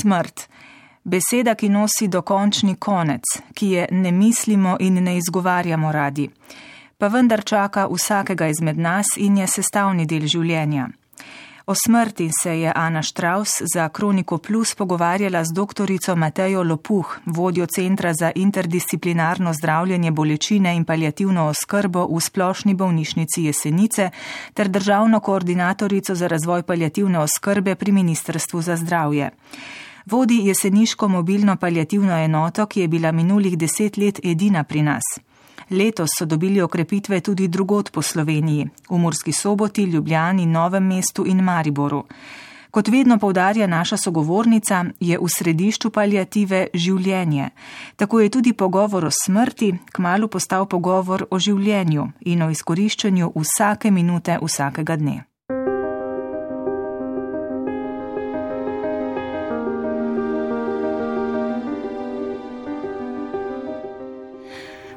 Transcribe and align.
Smrt. 0.00 0.48
Beseda, 1.04 1.54
ki 1.54 1.68
nosi 1.68 2.08
dokončni 2.08 2.76
konec, 2.76 3.22
ki 3.54 3.70
je 3.70 3.88
ne 3.90 4.10
mislimo 4.12 4.76
in 4.80 5.02
ne 5.04 5.16
izgovarjamo 5.16 5.92
radi. 5.92 6.28
Pa 6.98 7.08
vendar 7.08 7.44
čaka 7.44 7.86
vsakega 7.86 8.48
izmed 8.48 8.78
nas 8.78 9.06
in 9.16 9.38
je 9.38 9.46
sestavni 9.46 10.06
del 10.06 10.26
življenja. 10.26 10.88
O 11.68 11.74
smrti 11.74 12.30
se 12.42 12.60
je 12.60 12.72
Ana 12.74 13.02
Štraus 13.02 13.48
za 13.74 13.88
Kroniko 13.88 14.38
Plus 14.38 14.74
pogovarjala 14.74 15.44
z 15.44 15.52
doktorico 15.54 16.16
Matejo 16.16 16.62
Lopuh, 16.62 17.16
vodjo 17.26 17.66
Centra 17.66 18.12
za 18.14 18.32
interdisciplinarno 18.34 19.52
zdravljenje 19.52 20.10
bolečine 20.10 20.76
in 20.76 20.84
paljativno 20.84 21.46
oskrbo 21.46 22.06
v 22.06 22.20
splošni 22.20 22.74
bolnišnici 22.74 23.44
Jesenice 23.44 24.10
ter 24.54 24.68
državno 24.68 25.20
koordinatorico 25.20 26.14
za 26.14 26.26
razvoj 26.26 26.62
paljativne 26.62 27.18
oskrbe 27.18 27.74
pri 27.74 27.92
Ministrstvu 27.92 28.62
za 28.62 28.76
zdravje. 28.76 29.30
Vodi 30.06 30.46
jeseniško 30.46 31.08
mobilno 31.08 31.56
paljativno 31.56 32.16
enoto, 32.24 32.66
ki 32.66 32.80
je 32.80 32.88
bila 32.88 33.12
minulih 33.12 33.58
deset 33.58 33.96
let 33.96 34.20
edina 34.24 34.64
pri 34.64 34.82
nas. 34.82 35.04
Letos 35.70 36.10
so 36.18 36.24
dobili 36.24 36.62
okrepitve 36.62 37.20
tudi 37.20 37.48
drugot 37.48 37.90
po 37.90 38.02
Sloveniji, 38.02 38.68
v 38.90 38.98
Murski 38.98 39.32
soboti, 39.32 39.82
Ljubljani, 39.82 40.46
Novem 40.46 40.86
mestu 40.86 41.26
in 41.26 41.42
Mariboru. 41.42 42.04
Kot 42.70 42.88
vedno 42.88 43.18
povdarja 43.18 43.66
naša 43.66 43.96
sogovornica, 43.96 44.84
je 45.00 45.18
v 45.18 45.28
središču 45.38 45.90
paljative 45.90 46.66
življenje. 46.74 47.50
Tako 47.96 48.20
je 48.20 48.30
tudi 48.30 48.52
pogovor 48.52 49.04
o 49.04 49.10
smrti 49.10 49.72
kmalo 49.92 50.28
postal 50.28 50.66
pogovor 50.66 51.26
o 51.30 51.38
življenju 51.38 52.10
in 52.20 52.42
o 52.42 52.50
izkoriščanju 52.50 53.32
vsake 53.34 53.90
minute 53.90 54.38
vsakega 54.42 54.96
dne. 54.96 55.24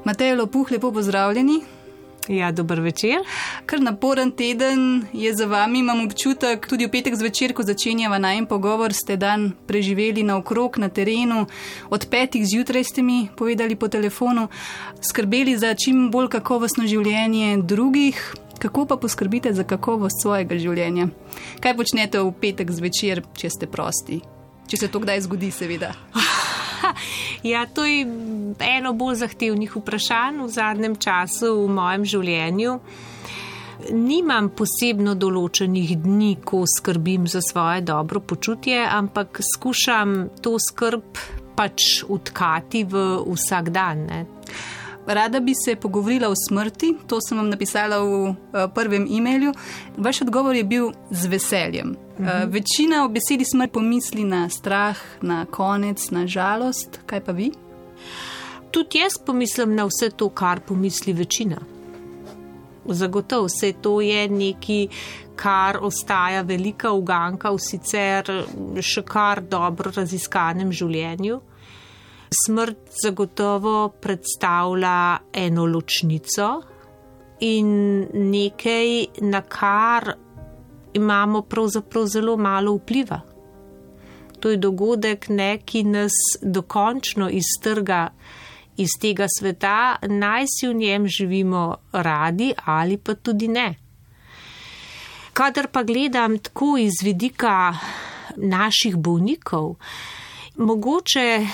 Matej 0.10 0.36
Lopuh, 0.36 0.72
lepo 0.72 0.92
pozdravljeni. 0.92 1.62
Ja, 2.28 2.52
dober 2.52 2.80
večer. 2.82 3.20
Kar 3.66 3.82
naporen 3.82 4.32
teden 4.32 5.06
je 5.14 5.36
za 5.36 5.46
vami, 5.46 5.80
imam 5.80 6.02
občutek, 6.06 6.66
tudi 6.68 6.88
v 6.88 6.92
petek 6.96 7.14
zvečer, 7.16 7.54
ko 7.54 7.62
začenjava 7.64 8.18
najem 8.18 8.48
pogovor, 8.50 8.94
ste 8.94 9.20
dan 9.22 9.52
preživeli 9.68 10.24
na 10.26 10.40
okrog, 10.42 10.80
na 10.82 10.90
terenu, 10.90 11.46
od 11.90 12.10
petih 12.10 12.42
zjutraj 12.42 12.84
ste 12.84 13.06
mi 13.06 13.30
povedali 13.38 13.76
po 13.76 13.88
telefonu, 13.88 14.48
skrbeli 15.02 15.58
za 15.58 15.76
čim 15.78 16.10
bolj 16.10 16.34
kakovostno 16.40 16.90
življenje 16.90 17.62
drugih. 17.62 18.18
Kako 18.60 18.86
pa 18.86 18.98
poskrbite 18.98 19.54
za 19.54 19.64
kakovost 19.64 20.26
svojega 20.26 20.58
življenja? 20.58 21.12
Kaj 21.62 21.78
počnete 21.78 22.26
v 22.26 22.34
petek 22.34 22.74
zvečer, 22.74 23.22
če 23.38 23.54
ste 23.54 23.70
prosti? 23.70 24.24
Če 24.66 24.86
se 24.86 24.90
to 24.90 25.06
kdaj 25.06 25.28
zgodi, 25.30 25.54
seveda. 25.54 25.94
Ja, 27.52 27.66
to 27.66 27.86
je 27.86 28.06
eno 28.60 28.94
bolj 28.94 29.22
zahtevnih 29.24 29.76
vprašanj 29.76 30.44
v 30.44 30.50
zadnjem 30.54 30.96
času 30.96 31.54
v 31.64 31.70
mojem 31.74 32.06
življenju. 32.06 32.80
Nimam 33.96 34.50
posebno 34.52 35.14
določenih 35.16 35.94
dni, 36.04 36.34
ko 36.44 36.66
skrbim 36.68 37.30
za 37.32 37.40
svoje 37.42 37.86
dobro 37.88 38.20
počutje, 38.20 38.82
ampak 38.84 39.40
skušam 39.56 40.30
to 40.44 40.58
skrb 40.60 41.22
pač 41.56 42.04
utkati 42.08 42.84
v 42.84 43.06
vsak 43.24 43.72
dan. 43.76 44.04
Ne. 44.08 44.20
Rada 45.10 45.40
bi 45.40 45.54
se 45.66 45.76
pogovorila 45.76 46.30
o 46.30 46.34
smrti, 46.48 46.94
to 47.08 47.18
sem 47.22 47.38
vam 47.38 47.48
napisala 47.50 47.98
v 47.98 48.10
uh, 48.30 48.36
prvem 48.70 49.08
e-mailu. 49.10 49.54
Vaš 49.98 50.22
odgovor 50.22 50.56
je 50.56 50.64
bil 50.64 50.92
z 51.10 51.26
veseljem. 51.26 51.96
Uh, 52.20 52.46
večina 52.46 53.02
o 53.06 53.10
besedi 53.10 53.46
smrt 53.46 53.74
pomisli 53.74 54.24
na 54.24 54.44
strah, 54.50 54.98
na 55.22 55.46
konec, 55.46 56.12
na 56.14 56.28
žalost. 56.28 57.00
Kaj 57.10 57.24
pa 57.26 57.34
vi? 57.34 57.50
Tudi 58.70 59.02
jaz 59.02 59.18
pomislim 59.26 59.74
na 59.76 59.88
vse 59.90 60.12
to, 60.14 60.30
kar 60.30 60.62
pomisli 60.62 61.14
večina. 61.14 61.58
Zagotovo 62.86 63.50
vse 63.50 63.74
to 63.82 64.02
je 64.06 64.28
nekaj, 64.30 64.88
kar 65.36 65.82
ostaja 65.82 66.42
velika 66.46 66.92
uganka 66.94 67.50
v 67.50 67.58
sicer 67.58 68.30
še 68.78 69.02
kar 69.02 69.42
dobro 69.42 69.90
raziskanem 69.96 70.70
življenju. 70.70 71.42
Smrt 72.30 72.78
zagotovo 73.04 73.90
predstavlja 73.90 75.18
eno 75.34 75.66
ločnico 75.66 76.62
in 77.40 77.70
nekaj, 78.14 79.06
na 79.22 79.42
kar 79.42 80.14
imamo 80.94 81.42
pravzaprav 81.42 82.06
zelo 82.06 82.38
malo 82.38 82.76
vpliva. 82.76 83.22
To 84.40 84.50
je 84.50 84.58
dogodek, 84.58 85.30
ne, 85.30 85.58
ki 85.66 85.84
nas 85.84 86.12
dokončno 86.42 87.30
iztrga 87.30 88.10
iz 88.78 88.90
tega 89.02 89.28
sveta, 89.40 89.98
naj 90.08 90.46
si 90.48 90.68
v 90.68 90.74
njem 90.74 91.08
živimo 91.08 91.76
radi 91.92 92.54
ali 92.66 92.98
pa 92.98 93.16
tudi 93.16 93.48
ne. 93.48 93.76
Kadar 95.34 95.68
pa 95.72 95.84
gledam 95.84 96.38
tako 96.40 96.78
iz 96.78 97.02
vidika 97.04 97.74
naših 98.36 98.96
bolnikov, 98.96 99.76
mogoče 100.58 101.48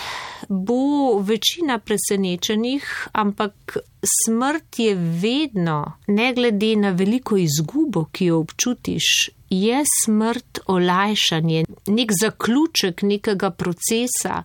bo 0.49 1.19
večina 1.19 1.79
presenečenih, 1.79 3.07
ampak 3.13 3.77
smrt 4.25 4.79
je 4.79 4.95
vedno, 4.95 5.93
ne 6.07 6.33
glede 6.33 6.75
na 6.75 6.89
veliko 6.89 7.37
izgubo, 7.37 8.05
ki 8.11 8.25
jo 8.25 8.39
občutiš, 8.39 9.29
je 9.49 9.83
smrt 10.03 10.59
olajšanje, 10.67 11.65
nek 11.87 12.11
zaključek 12.21 13.01
nekega 13.01 13.51
procesa, 13.51 14.43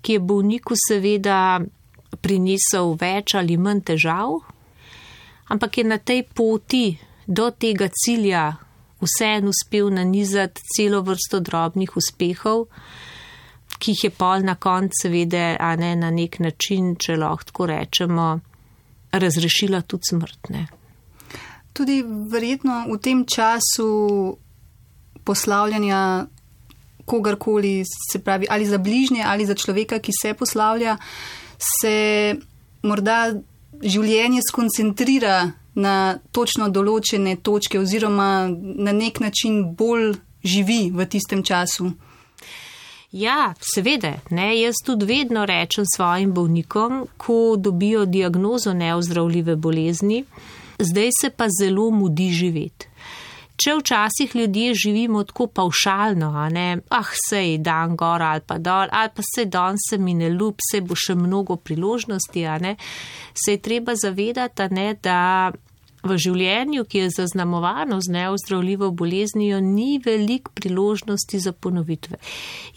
ki 0.00 0.12
je 0.12 0.20
bolniku 0.20 0.74
seveda 0.88 1.60
prinesel 2.20 2.96
več 3.00 3.34
ali 3.34 3.56
manj 3.56 3.84
težav, 3.92 4.40
ampak 5.48 5.78
je 5.78 5.84
na 5.84 5.98
tej 5.98 6.24
poti 6.34 6.98
do 7.26 7.50
tega 7.50 7.88
cilja 7.92 8.50
vseeno 9.00 9.50
uspel 9.50 9.90
nanizati 9.94 10.62
celo 10.74 11.02
vrsto 11.02 11.40
drobnih 11.40 11.96
uspehov 11.96 12.66
ki 13.80 13.94
jih 13.94 14.04
je 14.04 14.10
pol 14.12 14.44
na 14.44 14.54
koncu, 14.60 15.02
seveda, 15.02 15.56
a 15.60 15.74
ne 15.80 15.94
na 15.96 16.10
nek 16.12 16.38
način, 16.44 16.94
če 17.00 17.16
lahko 17.16 17.66
rečemo, 17.70 18.28
razrešila 19.12 19.80
tudi 19.82 20.12
smrtne. 20.12 20.66
Tudi 21.72 22.02
verjetno 22.04 22.84
v 22.90 22.98
tem 23.02 23.24
času 23.26 23.88
poslavljanja 25.24 26.26
kogarkoli, 27.04 27.82
se 28.12 28.18
pravi 28.22 28.46
ali 28.50 28.66
za 28.66 28.78
bližnje 28.78 29.22
ali 29.26 29.46
za 29.46 29.54
človeka, 29.54 29.98
ki 29.98 30.12
se 30.22 30.34
poslavlja, 30.34 30.96
se 31.58 32.36
morda 32.82 33.32
življenje 33.82 34.44
skoncentrira 34.48 35.50
na 35.74 36.18
točno 36.32 36.68
določene 36.68 37.36
točke 37.42 37.80
oziroma 37.80 38.48
na 38.50 38.92
nek 38.92 39.20
način 39.20 39.62
bolj 39.76 40.14
živi 40.44 40.90
v 40.94 41.06
tistem 41.06 41.42
času. 41.42 41.92
Ja, 43.12 43.54
seveda, 43.74 44.12
ne, 44.30 44.52
jaz 44.60 44.78
tudi 44.86 45.06
vedno 45.06 45.42
rečem 45.46 45.84
svojim 45.96 46.30
bolnikom, 46.34 47.08
ko 47.18 47.56
dobijo 47.58 48.04
diagnozo 48.06 48.72
neozdravljive 48.72 49.56
bolezni, 49.56 50.24
zdaj 50.78 51.08
se 51.20 51.30
pa 51.30 51.48
zelo 51.60 51.90
mudi 51.90 52.28
živeti. 52.30 52.86
Če 53.60 53.74
včasih 53.76 54.36
ljudje 54.36 54.74
živimo 54.74 55.24
tako 55.24 55.46
paušalno, 55.46 56.30
a 56.38 56.48
ne, 56.48 56.78
ah, 56.88 57.10
sej 57.28 57.58
dan 57.58 57.96
gor 57.96 58.22
ali 58.22 58.40
pa 58.46 58.56
dol, 58.58 58.86
ali 58.90 59.10
pa 59.14 59.22
se 59.34 59.44
dan 59.44 59.76
se 59.88 59.98
mi 59.98 60.14
ne 60.14 60.30
ljub, 60.30 60.62
se 60.70 60.80
bo 60.80 60.94
še 60.94 61.14
mnogo 61.14 61.56
priložnosti, 61.56 62.46
ne, 62.62 62.76
se 63.34 63.58
je 63.58 63.60
treba 63.60 63.98
zavedati, 63.98 64.70
ne, 64.70 64.94
da 65.02 65.50
v 66.02 66.16
življenju, 66.16 66.84
ki 66.84 67.04
je 67.04 67.10
zaznamovano 67.16 68.00
z 68.00 68.12
neozdravljivo 68.14 68.90
boleznijo, 68.90 69.60
ni 69.60 70.00
velik 70.04 70.48
priložnosti 70.54 71.38
za 71.38 71.52
ponovitve. 71.52 72.16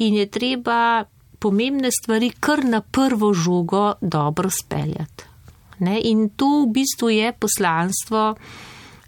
In 0.04 0.16
je 0.20 0.28
treba 0.28 1.06
pomembne 1.40 1.92
stvari 1.92 2.32
kar 2.40 2.64
na 2.66 2.82
prvo 2.82 3.34
žogo 3.34 3.94
dobro 4.02 4.50
speljati. 4.50 5.30
Ne? 5.80 6.00
In 6.08 6.30
to 6.30 6.64
v 6.64 6.72
bistvu 6.78 7.10
je 7.10 7.34
poslanstvo 7.34 8.36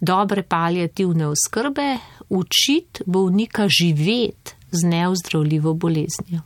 dobre 0.00 0.42
paljativne 0.42 1.30
oskrbe, 1.32 1.96
učiti 2.28 3.06
bolnika 3.06 3.68
živeti 3.68 4.56
z 4.70 4.84
neozdravljivo 4.84 5.74
boleznijo. 5.74 6.42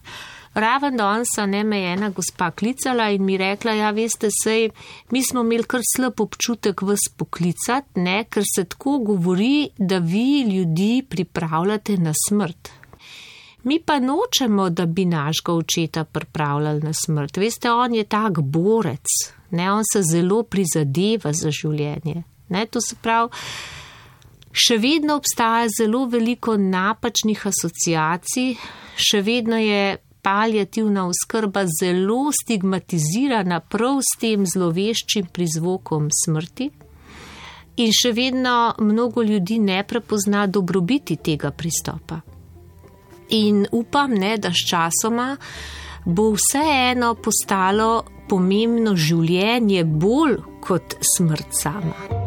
Raven 0.55 0.97
danes 0.97 1.29
ne 1.47 1.64
me 1.64 1.79
je 1.81 1.93
ena 1.93 2.08
gospa 2.11 2.50
klicala 2.50 3.11
in 3.11 3.25
mi 3.25 3.37
rekla, 3.38 3.73
ja, 3.73 3.91
veste, 3.91 4.29
sej, 4.43 4.70
mi 5.11 5.23
smo 5.23 5.44
imeli 5.47 5.64
kar 5.64 5.81
slab 5.94 6.20
občutek 6.20 6.82
vas 6.82 7.06
poklicati, 7.17 8.00
ne, 8.00 8.25
ker 8.31 8.43
se 8.55 8.64
tako 8.64 8.99
govori, 8.99 9.70
da 9.79 9.99
vi 9.99 10.43
ljudi 10.43 11.06
pripravljate 11.08 11.97
na 11.97 12.12
smrt. 12.29 12.73
Mi 13.62 13.79
pa 13.81 14.00
nočemo, 14.00 14.70
da 14.70 14.87
bi 14.87 15.05
našega 15.05 15.52
očeta 15.52 16.05
pripravljali 16.05 16.81
na 16.81 16.93
smrt. 16.93 17.37
Veste, 17.37 17.70
on 17.70 17.94
je 17.94 18.05
tak 18.05 18.41
borec, 18.41 19.06
ne, 19.50 19.73
on 19.73 19.85
se 19.93 20.03
zelo 20.03 20.43
prizadeva 20.43 21.32
za 21.32 21.50
življenje. 21.50 22.23
Ne, 22.49 22.67
to 22.67 22.81
se 22.81 22.96
pravi, 23.03 23.31
Še 24.50 24.81
vedno 24.82 25.14
obstaja 25.20 25.69
zelo 25.70 26.08
veliko 26.11 26.56
napačnih 26.58 27.44
asociacij, 27.46 28.56
še 28.99 29.20
vedno 29.23 29.61
je 29.62 29.93
paljativna 30.22 31.06
oskrba 31.08 31.64
zelo 31.81 32.31
stigmatizirana 32.43 33.61
prav 33.61 34.00
s 34.05 34.19
tem 34.20 34.46
zloveščim 34.46 35.31
prizvokom 35.32 36.08
smrti. 36.25 36.70
In 37.81 37.93
še 37.96 38.12
vedno 38.12 38.75
mnogo 38.78 39.22
ljudi 39.22 39.58
ne 39.58 39.82
prepozna 39.88 40.46
dobrobiti 40.46 41.17
tega 41.17 41.50
pristopa. 41.50 42.20
In 43.31 43.64
upam, 43.72 44.14
ne, 44.19 44.37
da 44.37 44.50
s 44.50 44.67
časoma 44.69 45.37
bo 46.05 46.31
vseeno 46.34 47.14
postalo 47.14 47.90
pomembno 48.28 48.96
življenje 48.96 49.84
bolj 49.84 50.40
kot 50.67 50.99
smrt 51.17 51.55
sama. 51.62 52.19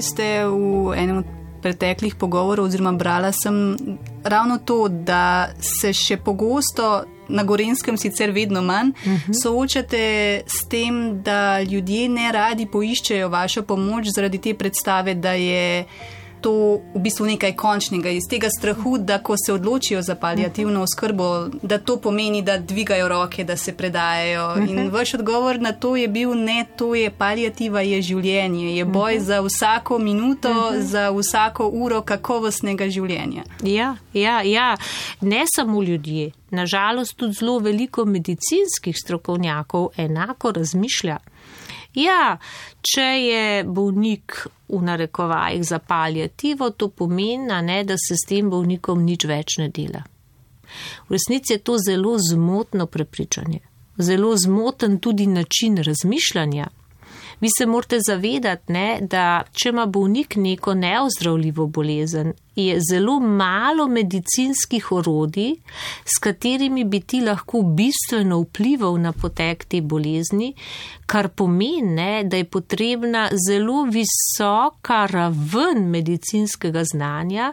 Omenili 0.00 0.16
ste 0.16 0.48
v 0.48 0.96
enem 0.96 1.16
od 1.20 1.26
preteklih 1.60 2.16
pogovorov, 2.16 2.72
oziroma 2.72 2.96
brala 2.96 3.32
sem 3.36 3.76
ravno 4.24 4.56
to, 4.64 4.88
da 4.88 5.52
se 5.60 5.92
še 5.92 6.16
pogosto 6.16 7.04
na 7.28 7.44
Gorenskem, 7.44 7.98
sicer 8.00 8.32
vedno 8.32 8.62
manj, 8.62 8.94
uh 8.96 9.12
-huh. 9.12 9.36
soočate 9.42 10.40
s 10.46 10.64
tem, 10.68 11.20
da 11.22 11.60
ljudje 11.60 12.08
ne 12.08 12.32
radi 12.32 12.66
poiščejo 12.66 13.28
vašo 13.28 13.62
pomoč 13.62 14.08
zaradi 14.14 14.38
te 14.38 14.54
predstave, 14.54 15.14
da 15.14 15.32
je 15.32 15.84
to 16.40 16.80
v 16.94 17.00
bistvu 17.00 17.26
nekaj 17.26 17.52
končnega, 17.56 18.10
iz 18.10 18.28
tega 18.30 18.48
strahu, 18.58 18.98
da 18.98 19.18
ko 19.22 19.36
se 19.46 19.52
odločijo 19.52 20.02
za 20.02 20.14
palijativno 20.14 20.82
oskrbo, 20.82 21.48
da 21.62 21.78
to 21.78 21.96
pomeni, 22.00 22.42
da 22.42 22.58
dvigajo 22.58 23.08
roke, 23.08 23.44
da 23.44 23.56
se 23.56 23.76
predajajo. 23.76 24.54
In 24.68 24.76
mhm. 24.76 24.88
vaš 24.94 25.14
odgovor 25.14 25.60
na 25.60 25.72
to 25.72 25.96
je 25.96 26.08
bil: 26.08 26.34
ne, 26.34 26.66
to 26.76 26.94
je 26.94 27.10
palijativa, 27.10 27.80
je 27.80 28.02
življenje, 28.02 28.76
je 28.76 28.84
boj 28.84 29.14
mhm. 29.14 29.24
za 29.24 29.40
vsako 29.40 29.98
minuto, 29.98 30.54
mhm. 30.70 30.82
za 30.82 31.10
vsako 31.10 31.68
uro 31.68 32.02
kakovostnega 32.02 32.88
življenja. 32.88 33.42
Ja, 33.62 33.96
ja, 34.12 34.42
ja. 34.42 34.76
ne 35.20 35.44
samo 35.56 35.82
ljudje. 35.82 36.30
Nažalost, 36.50 37.16
tudi 37.16 37.32
zelo 37.32 37.58
veliko 37.58 38.04
medicinskih 38.04 38.96
strokovnjakov 38.98 39.88
enako 39.96 40.52
razmišlja. 40.52 41.18
Ja, 41.94 42.38
če 42.86 43.02
je 43.02 43.64
bolnik 43.64 44.46
v 44.68 44.82
narekovajih 44.82 45.64
za 45.66 45.78
paljativo, 45.78 46.70
to 46.70 46.88
pomeni, 46.88 47.62
ne, 47.62 47.82
da 47.84 47.96
se 47.98 48.14
s 48.14 48.28
tem 48.28 48.50
bolnikom 48.50 49.02
nič 49.04 49.26
več 49.26 49.58
ne 49.58 49.68
dela. 49.68 50.04
V 51.08 51.16
resnici 51.16 51.56
je 51.56 51.58
to 51.58 51.78
zelo 51.82 52.14
zmotno 52.18 52.86
prepričanje, 52.86 53.58
zelo 53.98 54.36
zmoten 54.36 55.00
tudi 55.00 55.26
način 55.26 55.82
razmišljanja. 55.82 56.68
Vi 57.40 57.48
se 57.58 57.66
morate 57.66 57.98
zavedati, 58.06 58.72
ne, 58.72 58.98
da 59.00 59.42
če 59.52 59.68
ima 59.68 59.86
bolnik 59.86 60.36
neko 60.36 60.74
neozdravljivo 60.74 61.66
bolezen, 61.66 62.32
je 62.56 62.76
zelo 62.90 63.20
malo 63.20 63.86
medicinskih 63.88 64.92
orodij, 64.92 65.54
s 66.04 66.18
katerimi 66.20 66.84
bi 66.84 67.00
ti 67.00 67.20
lahko 67.20 67.62
bistveno 67.62 68.40
vplival 68.42 68.98
na 69.00 69.12
potek 69.12 69.64
te 69.64 69.80
bolezni, 69.80 70.52
kar 71.06 71.28
pomeni, 71.28 71.94
ne, 71.94 72.24
da 72.24 72.36
je 72.36 72.44
potrebna 72.44 73.28
zelo 73.48 73.84
visoka 73.84 75.06
raven 75.06 75.88
medicinskega 75.88 76.84
znanja, 76.84 77.52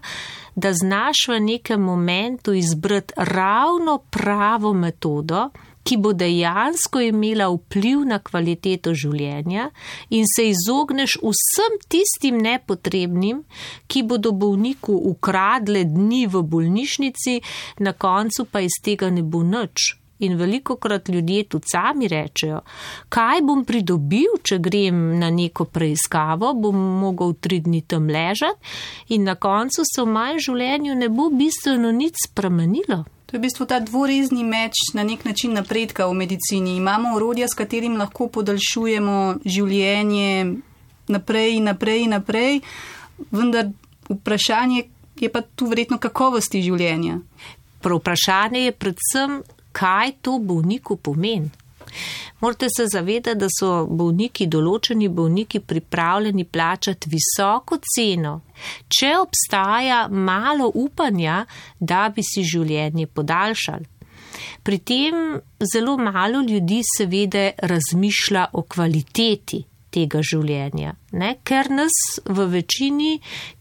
da 0.56 0.74
znaš 0.74 1.28
v 1.28 1.40
nekem 1.40 1.82
momentu 1.82 2.54
izbrati 2.54 3.14
ravno 3.18 3.98
pravo 4.10 4.74
metodo, 4.74 5.50
ki 5.88 5.98
bo 6.04 6.12
dejansko 6.14 7.00
imela 7.00 7.48
vpliv 7.54 8.02
na 8.10 8.20
kvaliteto 8.20 8.92
življenja 8.92 9.70
in 10.12 10.28
se 10.28 10.50
izogneš 10.52 11.16
vsem 11.24 11.78
tistim 11.88 12.42
nepotrebnim, 12.44 13.46
ki 13.88 14.04
bodo 14.04 14.34
bolniku 14.36 14.98
ukradle 15.14 15.86
dni 15.88 16.26
v 16.28 16.44
bolnišnici, 16.44 17.40
na 17.80 17.96
koncu 17.96 18.50
pa 18.52 18.66
iz 18.66 18.76
tega 18.84 19.10
ne 19.14 19.24
bo 19.24 19.46
nič. 19.48 19.94
In 20.20 20.34
veliko 20.34 20.80
krat 20.82 21.12
ljudje 21.14 21.44
tudi 21.54 21.70
sami 21.72 22.08
rečejo, 22.10 22.64
kaj 23.14 23.44
bom 23.46 23.62
pridobil, 23.70 24.40
če 24.42 24.58
grem 24.58 25.20
na 25.22 25.30
neko 25.30 25.68
preiskavo, 25.70 26.56
bom 26.58 26.80
mogel 27.04 27.36
tri 27.38 27.60
dni 27.62 27.84
tam 27.86 28.10
ležati 28.10 29.14
in 29.14 29.30
na 29.30 29.38
koncu 29.38 29.86
se 29.86 30.02
v 30.02 30.10
mojem 30.16 30.42
življenju 30.48 30.98
ne 30.98 31.12
bo 31.14 31.30
bistveno 31.30 31.94
nič 31.94 32.26
spremenilo. 32.26 33.06
To 33.28 33.36
je 33.36 33.40
v 33.40 33.44
bistvu 33.44 33.66
ta 33.68 33.80
dvorezni 33.84 34.44
meč 34.48 34.80
na 34.96 35.04
nek 35.04 35.26
način 35.26 35.54
napredka 35.54 36.08
v 36.08 36.14
medicini. 36.16 36.78
Imamo 36.78 37.16
orodja, 37.16 37.48
s 37.48 37.58
katerim 37.60 37.98
lahko 38.00 38.30
podaljšujemo 38.32 39.18
življenje 39.46 40.56
naprej 41.12 41.58
in 41.58 41.68
naprej 41.68 42.04
in 42.04 42.16
naprej, 42.16 42.62
vendar 43.32 43.68
vprašanje 44.10 44.86
je 45.20 45.30
pa 45.30 45.42
tu 45.42 45.68
verjetno 45.68 45.98
kakovosti 46.00 46.62
življenja. 46.64 47.20
Prav 47.84 48.00
vprašanje 48.00 48.64
je 48.64 48.72
predvsem, 48.72 49.42
kaj 49.76 50.16
to 50.22 50.40
bolniku 50.40 50.96
pomeni. 50.96 51.52
Morate 52.40 52.68
se 52.70 52.86
zavedati, 52.92 53.40
da 53.40 53.48
so 53.52 53.86
bolniki, 53.90 54.48
določeni 54.48 55.10
bolniki, 55.10 55.60
pripravljeni 55.60 56.46
plačati 56.46 57.10
visoko 57.10 57.80
ceno, 57.96 58.40
če 58.88 59.14
obstaja 59.20 60.08
malo 60.08 60.72
upanja, 60.74 61.44
da 61.80 62.08
bi 62.16 62.26
si 62.26 62.46
življenje 62.46 63.08
podaljšali. 63.08 63.88
Pri 64.64 64.78
tem 64.78 65.40
zelo 65.74 65.98
malo 65.98 66.44
ljudi 66.46 66.82
seveda 66.86 67.50
razmišlja 67.58 68.50
o 68.54 68.62
kvaliteti 68.62 69.64
tega 69.94 70.22
življenja, 70.22 70.94
ne? 71.18 71.30
ker 71.48 71.70
nas 71.74 71.96
v 72.26 72.46
večini 72.52 73.16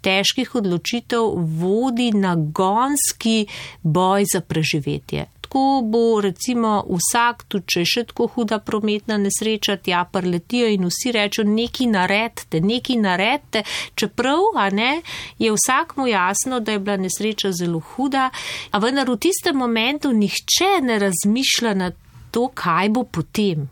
težkih 0.05 0.57
odločitev 0.59 1.37
vodi 1.61 2.11
na 2.13 2.35
gonski 2.37 3.47
boj 3.83 4.27
za 4.33 4.43
preživetje 4.43 5.29
tako 5.47 5.81
bo 5.85 6.21
recimo 6.21 6.85
vsak, 6.89 7.45
tudi 7.49 7.65
če 7.67 7.81
je 7.81 7.87
še 7.87 8.03
tako 8.11 8.27
huda 8.35 8.59
prometna 8.59 9.17
nesreča, 9.19 9.77
tja 9.79 10.03
prletijo 10.11 10.67
in 10.75 10.89
vsi 10.91 11.13
rečejo, 11.15 11.47
neki 11.47 11.87
naredite, 11.87 12.61
neki 12.61 12.97
naredite, 12.99 13.63
čeprav, 13.95 14.51
a 14.59 14.67
ne, 14.71 15.03
je 15.39 15.53
vsakmu 15.55 16.09
jasno, 16.11 16.61
da 16.61 16.73
je 16.75 16.83
bila 16.83 16.97
nesreča 16.97 17.53
zelo 17.53 17.81
huda, 17.81 18.31
a 18.71 18.83
vendar 18.83 19.11
v 19.11 19.19
tistem 19.23 19.57
momentu 19.57 20.13
nihče 20.13 20.73
ne 20.83 20.99
razmišlja 20.99 21.75
na 21.75 21.93
to, 22.35 22.49
kaj 22.55 22.91
bo 22.91 23.05
potem. 23.05 23.69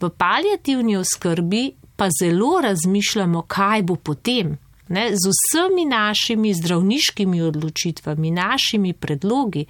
V 0.00 0.12
paljativni 0.12 0.98
oskrbi 1.00 1.70
pa 1.96 2.10
zelo 2.12 2.60
razmišljamo, 2.60 3.42
kaj 3.48 3.82
bo 3.82 3.96
potem. 3.96 4.58
Ne, 4.88 5.10
z 5.16 5.30
vsemi 5.32 5.84
našimi 5.84 6.54
zdravniškimi 6.54 7.42
odločitvami, 7.42 8.30
našimi 8.30 8.92
predlogi, 8.92 9.66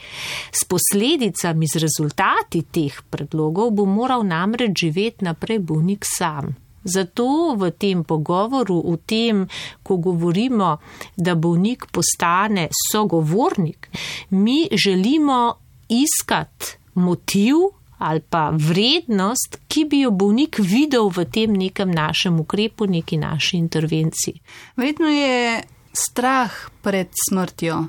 s 0.52 0.64
posledicami, 0.68 1.66
z 1.66 1.80
rezultati 1.80 2.62
teh 2.62 3.00
predlogov, 3.10 3.70
bo 3.70 3.86
moral 3.88 4.26
namreč 4.28 4.76
živeti 4.80 5.24
naprej 5.24 5.58
bolnik 5.58 6.04
sam. 6.04 6.52
Zato 6.84 7.56
v 7.58 7.72
tem 7.74 8.04
pogovoru, 8.04 8.78
v 8.92 8.96
tem, 9.06 9.48
ko 9.82 9.96
govorimo, 9.96 10.76
da 11.16 11.34
bolnik 11.34 11.88
postane 11.90 12.68
sogovornik, 12.92 13.88
mi 14.30 14.68
želimo 14.70 15.56
iskati 15.88 16.76
motiv, 16.94 17.56
ali 17.98 18.20
pa 18.20 18.50
vrednost, 18.52 19.58
ki 19.68 19.84
bi 19.84 20.00
jo 20.04 20.10
bolnik 20.10 20.58
videl 20.60 21.08
v 21.08 21.24
tem 21.24 21.52
nekem 21.56 21.90
našem 21.90 22.40
ukrepu, 22.40 22.86
neki 22.86 23.16
naši 23.16 23.56
intervenciji. 23.56 24.40
Verjetno 24.76 25.08
je 25.08 25.62
strah 25.96 26.52
pred 26.82 27.08
smrtjo 27.28 27.86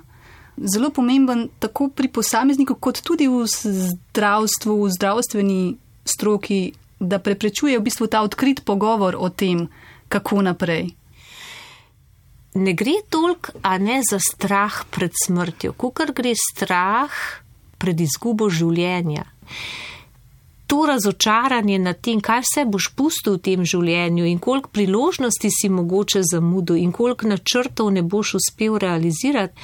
zelo 0.58 0.90
pomemben 0.90 1.50
tako 1.60 1.90
pri 1.90 2.08
posamezniku, 2.08 2.76
kot 2.76 3.02
tudi 3.06 3.28
v 3.28 3.46
zdravstvu, 3.46 4.74
v 4.84 4.90
zdravstveni 4.90 5.62
stroki, 6.06 6.74
da 7.00 7.20
preprečuje 7.22 7.78
v 7.78 7.86
bistvu 7.86 8.08
ta 8.10 8.24
odkrit 8.26 8.66
pogovor 8.66 9.14
o 9.20 9.30
tem, 9.30 9.68
kako 10.10 10.42
naprej. 10.42 10.96
Ne 12.58 12.74
gre 12.74 13.04
toliko, 13.10 13.54
a 13.62 13.78
ne 13.78 14.02
za 14.02 14.18
strah 14.18 14.82
pred 14.90 15.14
smrtjo, 15.14 15.78
kot 15.78 16.10
gre 16.18 16.34
strah 16.34 17.14
pred 17.78 18.00
izgubo 18.02 18.50
življenja 18.50 19.28
to 20.67 20.86
razočaranje 20.86 21.79
nad 21.79 22.01
tem, 22.01 22.21
kaj 22.21 22.41
vse 22.45 22.65
boš 22.65 22.89
pustil 22.95 23.38
v 23.38 23.43
tem 23.43 23.65
življenju 23.65 24.25
in 24.25 24.39
koliko 24.39 24.69
priložnosti 24.69 25.50
si 25.51 25.69
mogoče 25.69 26.24
zamudil 26.31 26.77
in 26.77 26.91
koliko 26.91 27.27
načrtov 27.27 27.91
ne 27.91 28.01
boš 28.01 28.33
uspel 28.41 28.77
realizirati, 28.77 29.55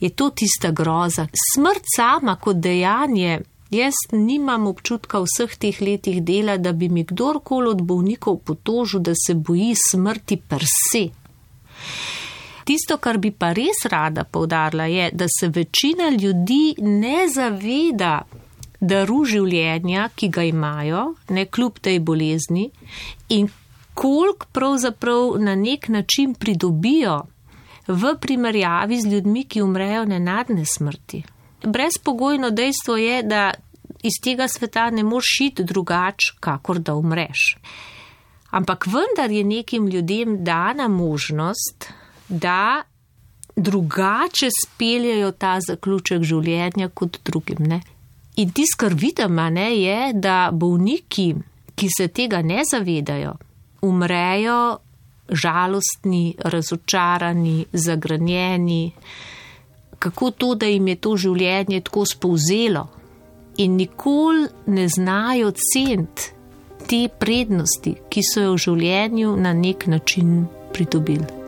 je 0.00 0.10
to 0.10 0.30
tista 0.30 0.70
groza. 0.70 1.26
Smrt 1.52 1.84
sama 1.96 2.36
kot 2.36 2.56
dejanje 2.56 3.42
Jaz 3.70 3.94
nimam 4.12 4.68
občutka 4.70 5.18
v 5.18 5.26
vseh 5.26 5.56
teh 5.58 5.80
letih 5.82 6.20
dela, 6.22 6.54
da 6.56 6.70
bi 6.72 6.88
mi 6.88 7.02
kdorkoli 7.02 7.72
od 7.74 7.82
bolnikov 7.82 8.38
potožil, 8.46 9.00
da 9.02 9.10
se 9.18 9.34
boji 9.34 9.74
smrti 9.74 10.36
per 10.38 10.62
se. 10.62 11.08
Tisto, 12.66 12.96
kar 13.02 13.18
bi 13.18 13.32
pa 13.34 13.50
res 13.54 13.82
rada 13.90 14.24
povdarila, 14.24 14.86
je, 14.86 15.10
da 15.12 15.26
se 15.26 15.48
večina 15.48 16.10
ljudi 16.14 16.74
ne 16.78 17.26
zaveda 17.28 18.22
daru 18.86 19.24
življenja, 19.28 20.08
ki 20.14 20.28
ga 20.32 20.46
imajo, 20.46 21.14
ne 21.28 21.46
kljub 21.46 21.80
tej 21.82 22.00
bolezni, 22.00 22.70
in 23.28 23.48
koliko 23.96 24.46
pravzaprav 24.52 25.38
na 25.40 25.54
nek 25.56 25.88
način 25.88 26.34
pridobijo 26.34 27.22
v 27.86 28.14
primerjavi 28.20 29.00
z 29.00 29.12
ljudmi, 29.12 29.44
ki 29.44 29.62
umrejo 29.62 30.04
nenadne 30.04 30.64
smrti. 30.64 31.22
Brezpogojno 31.64 32.50
dejstvo 32.50 32.96
je, 32.96 33.22
da 33.22 33.54
iz 34.02 34.18
tega 34.22 34.48
sveta 34.48 34.90
ne 34.90 35.02
moš 35.02 35.40
iti 35.40 35.64
drugače, 35.64 36.36
kakor 36.40 36.78
da 36.78 36.94
umreš. 36.94 37.56
Ampak 38.50 38.86
vendar 38.86 39.30
je 39.30 39.44
nekim 39.44 39.88
ljudem 39.88 40.44
dana 40.44 40.88
možnost, 40.88 41.90
da 42.28 42.82
drugače 43.56 44.48
speljajo 44.62 45.32
ta 45.32 45.56
zaključek 45.60 46.22
življenja 46.22 46.88
kot 46.88 47.18
drugim. 47.24 47.64
Ne? 47.66 47.80
In 48.36 48.50
tisto, 48.52 48.82
kar 48.84 48.94
vidim, 48.94 49.38
ne, 49.52 49.70
je, 49.80 50.12
da 50.12 50.50
bolniki, 50.52 51.30
ki 51.74 51.88
se 51.88 52.08
tega 52.08 52.42
ne 52.42 52.62
zavedajo, 52.70 53.32
umrejo 53.82 54.58
žalostni, 55.28 56.34
razočarani, 56.38 57.64
zagranjeni. 57.72 58.92
Kako 59.98 60.30
to, 60.30 60.54
da 60.54 60.66
jim 60.66 60.88
je 60.88 60.96
to 60.96 61.16
življenje 61.16 61.80
tako 61.80 62.04
spouzelo 62.06 62.86
in 63.56 63.76
nikoli 63.76 64.46
ne 64.66 64.88
znajo 64.88 65.50
ceniti 65.56 66.32
te 66.86 67.08
prednosti, 67.08 67.94
ki 68.08 68.22
so 68.22 68.44
jo 68.44 68.52
v 68.54 68.62
življenju 68.66 69.32
na 69.40 69.56
nek 69.56 69.86
način 69.90 70.44
pridobili. 70.76 71.45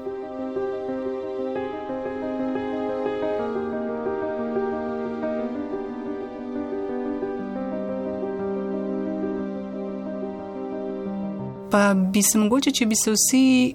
Pa 11.71 11.95
bi 11.95 12.23
se 12.23 12.39
mogoče, 12.39 12.73
če 12.73 12.87
bi 12.87 12.97
se 12.97 13.13
vsi 13.13 13.75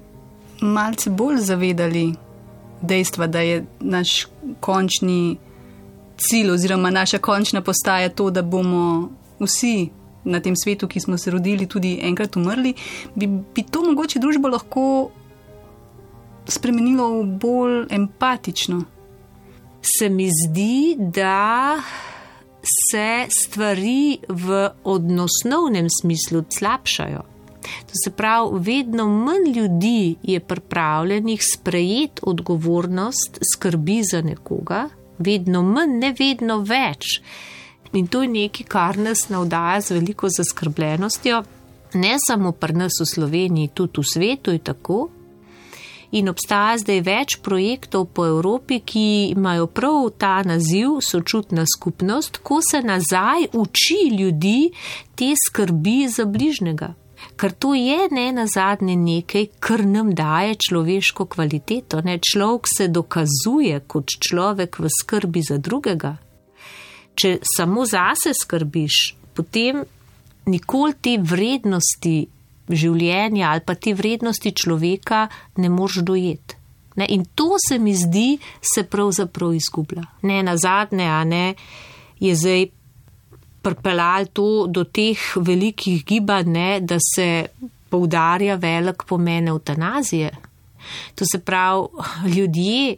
malce 0.62 1.10
bolj 1.10 1.42
zavedali 1.46 2.14
dejstva, 2.82 3.28
da 3.28 3.40
je 3.40 3.66
naš 3.80 4.28
končni 4.60 5.38
cilj 6.18 6.52
oziroma 6.52 6.90
naša 6.90 7.18
končna 7.18 7.62
postaja 7.62 8.10
to, 8.10 8.30
da 8.30 8.42
bomo 8.42 9.10
vsi 9.40 9.90
na 10.24 10.40
tem 10.40 10.56
svetu, 10.56 10.88
ki 10.88 11.00
smo 11.00 11.18
se 11.18 11.32
rodili, 11.32 11.68
tudi 11.68 12.00
enkrat 12.02 12.36
umrli, 12.36 12.74
bi, 13.16 13.28
bi 13.28 13.64
to 13.64 13.84
mogoče 13.84 14.20
družbo 14.20 14.48
lahko 14.48 14.86
spremenilo 16.48 17.10
v 17.22 17.26
bolj 17.40 17.86
empatično. 17.90 18.84
Se 19.84 20.10
mi 20.10 20.30
zdi, 20.32 20.96
da 20.98 21.76
se 22.64 23.26
stvari 23.30 24.18
v 24.28 24.70
odnosnovnem 24.84 25.88
smislu 26.02 26.44
slabšajo. 26.50 27.33
To 27.64 27.94
se 28.04 28.12
pravi, 28.12 28.60
vedno 28.60 29.08
manj 29.08 29.52
ljudi 29.56 30.16
je 30.24 30.40
pripravljenih 30.40 31.42
sprejeti 31.54 32.22
odgovornost 32.24 33.40
skrbi 33.54 34.02
za 34.12 34.22
nekoga, 34.22 34.90
vedno 35.20 35.64
manj, 35.64 35.98
ne 36.00 36.14
vedno 36.20 36.60
več. 36.60 37.22
In 37.94 38.08
to 38.08 38.22
je 38.22 38.28
nekaj, 38.28 38.66
kar 38.66 38.98
nas 38.98 39.30
navdaja 39.30 39.82
z 39.82 39.92
veliko 39.92 40.30
zaskrbljenostjo, 40.30 41.44
ne 41.94 42.16
samo 42.28 42.52
pri 42.52 42.74
nas 42.74 42.98
v 43.02 43.06
Sloveniji, 43.06 43.74
tudi 43.74 44.02
v 44.02 44.10
svetu 44.14 44.52
je 44.52 44.60
tako. 44.60 45.10
In 46.14 46.30
obstaja 46.30 46.78
zdaj 46.78 47.00
več 47.06 47.38
projektov 47.42 48.06
po 48.14 48.26
Evropi, 48.30 48.80
ki 48.86 49.34
imajo 49.34 49.66
prav 49.68 50.10
ta 50.18 50.42
naziv, 50.46 51.00
sočutna 51.02 51.66
skupnost, 51.66 52.38
ko 52.38 52.60
se 52.62 52.82
nazaj 52.82 53.50
uči 53.54 54.02
ljudi 54.20 54.72
te 55.16 55.34
skrbi 55.48 56.08
za 56.10 56.26
bližnjega 56.26 56.94
ker 57.36 57.52
to 57.52 57.74
je 57.74 58.08
ne 58.12 58.32
na 58.32 58.48
zadnje 58.48 58.96
nekaj, 58.96 59.48
kar 59.60 59.86
nam 59.86 60.14
daje 60.16 60.56
človeško 60.68 61.26
kvaliteto. 61.26 62.02
Ne? 62.02 62.20
Človek 62.20 62.70
se 62.78 62.88
dokazuje 62.88 63.80
kot 63.88 64.16
človek 64.20 64.80
v 64.80 64.92
skrbi 65.00 65.42
za 65.42 65.58
drugega. 65.58 66.18
Če 67.16 67.38
samo 67.46 67.86
zase 67.86 68.34
skrbiš, 68.34 69.16
potem 69.36 69.84
nikoli 70.50 70.96
te 71.02 71.18
vrednosti 71.22 72.16
življenja 72.70 73.52
ali 73.52 73.62
pa 73.66 73.76
te 73.76 73.94
vrednosti 73.94 74.52
človeka 74.56 75.28
ne 75.60 75.70
moš 75.70 76.02
dojeti. 76.02 76.58
Ne? 76.96 77.08
In 77.10 77.26
to 77.36 77.58
se 77.58 77.80
mi 77.80 77.96
zdi, 77.98 78.38
se 78.62 78.84
pravzaprav 78.84 79.54
izgublja. 79.54 80.06
Ne 80.22 80.44
na 80.44 80.58
zadnje, 80.58 81.08
a 81.10 81.24
ne 81.24 81.56
je 82.20 82.36
zdaj 82.36 82.68
pripeljali 83.64 84.28
to 84.34 84.66
do 84.68 84.84
teh 84.84 85.20
velikih 85.36 86.04
gibanj, 86.06 86.50
ne, 86.52 86.80
da 86.80 86.98
se 87.16 87.46
poudarja 87.90 88.56
velik 88.56 89.04
pomen 89.08 89.48
eutanazije. 89.48 90.32
To 91.16 91.26
se 91.32 91.40
pravi, 91.40 91.88
ljudje 92.36 92.98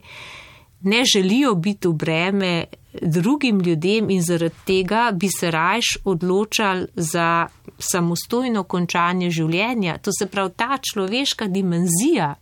ne 0.80 1.02
želijo 1.14 1.54
biti 1.54 1.88
v 1.88 1.92
breme 1.92 2.64
drugim 3.02 3.60
ljudem 3.60 4.10
in 4.10 4.22
zaradi 4.22 4.54
tega 4.64 5.10
bi 5.14 5.28
se 5.28 5.50
rajš 5.50 5.98
odločali 6.04 6.86
za 6.94 7.46
samostojno 7.78 8.62
končanje 8.62 9.30
življenja. 9.30 9.98
To 9.98 10.10
se 10.18 10.26
pravi, 10.26 10.50
ta 10.56 10.78
človeška 10.82 11.46
dimenzija 11.46 12.34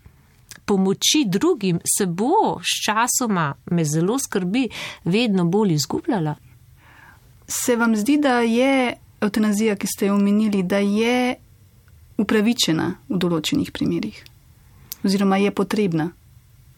pomoči 0.65 1.25
drugim 1.27 1.81
se 1.99 2.07
bo 2.07 2.61
s 2.63 2.85
časoma, 2.85 3.55
me 3.71 3.85
zelo 3.85 4.19
skrbi, 4.19 4.69
vedno 5.05 5.45
bolj 5.45 5.75
izgubljala. 5.75 6.35
Se 7.47 7.77
vam 7.77 7.97
zdi, 7.97 8.17
da 8.17 8.39
je 8.41 8.97
eutanazija, 9.21 9.77
ki 9.77 9.87
ste 9.87 10.07
jo 10.07 10.15
omenili, 10.15 10.63
da 10.63 10.79
je 10.79 11.35
upravičena 12.19 12.89
v 13.09 13.21
določenih 13.21 13.73
primerjih? 13.73 14.19
Oziroma 15.05 15.37
je 15.43 15.53
potrebna? 15.53 16.11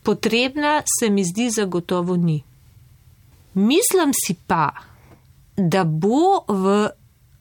Potrebna 0.03 0.81
se 0.87 1.11
mi 1.11 1.25
zdi 1.25 1.51
zagotovo 1.51 2.17
ni. 2.17 2.41
Mislim 3.55 4.13
si 4.15 4.37
pa, 4.47 4.71
da 5.57 5.85
bo 5.85 6.45
v 6.49 6.89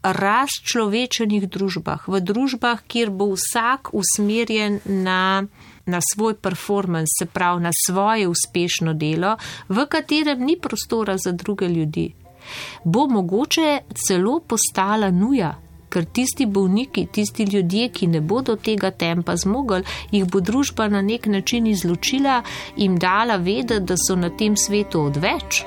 razčlovečenih 0.06 1.48
družbah, 1.50 2.06
v 2.08 2.22
družbah, 2.22 2.84
kjer 2.88 3.10
bo 3.10 3.32
vsak 3.34 3.90
usmerjen 3.98 4.78
na, 4.86 5.46
na 5.90 6.00
svoj 6.14 6.38
performance, 6.38 7.18
se 7.18 7.26
pravi 7.26 7.66
na 7.66 7.74
svoje 7.74 8.30
uspešno 8.30 8.94
delo, 8.94 9.34
v 9.68 9.88
katerem 9.90 10.46
ni 10.46 10.60
prostora 10.62 11.18
za 11.18 11.34
druge 11.34 11.68
ljudi 11.68 12.12
bo 12.84 13.08
mogoče 13.08 13.80
celo 14.08 14.40
postala 14.40 15.12
nuja, 15.12 15.56
ker 15.90 16.06
tisti 16.06 16.46
bolniki, 16.46 17.06
tisti 17.12 17.44
ljudje, 17.44 17.90
ki 17.90 18.08
ne 18.08 18.22
bodo 18.22 18.56
tega 18.56 18.92
tempa 18.92 19.38
zmogli, 19.40 19.84
jih 20.12 20.26
bo 20.28 20.42
družba 20.44 20.90
na 20.92 21.02
nek 21.02 21.30
način 21.32 21.68
izločila 21.68 22.42
in 22.78 23.00
dala 23.00 23.38
vedeti, 23.38 23.86
da 23.86 23.96
so 24.08 24.20
na 24.20 24.30
tem 24.30 24.58
svetu 24.58 25.08
odveč. 25.08 25.64